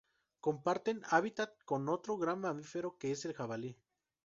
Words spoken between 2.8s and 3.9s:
que es el jabalí.